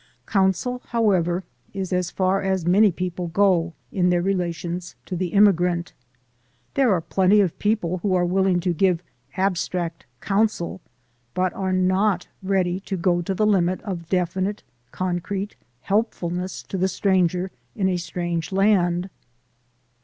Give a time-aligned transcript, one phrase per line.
[0.25, 1.43] Counsel, however,
[1.75, 5.93] is as far as many people go in their relations to the immigrant.
[6.73, 9.03] There are plenty of people who are willing to give
[9.37, 10.81] ab stract counsel,
[11.35, 16.87] but are not ready to go to the limit of definite, concrete helpfulness to the
[16.87, 19.07] stranger in a strange land.